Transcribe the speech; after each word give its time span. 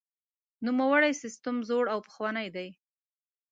نوموړی 0.65 1.11
سیستم 1.23 1.55
زوړ 1.69 1.85
او 1.93 1.99
پخوانی 2.07 2.47
دی. 2.55 2.69